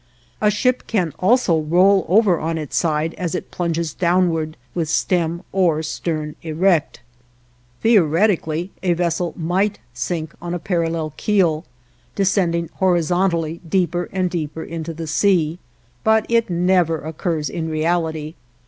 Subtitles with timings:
[0.41, 5.43] A ship can also roll over on its side as it plunges downwards with stem
[5.51, 7.01] or stern erect.
[7.81, 11.65] Theoretically a vessel might sink on a parallel keel,
[12.15, 15.59] descending horizontally deeper and deeper into the sea;
[16.03, 18.33] but it never occurs in reality.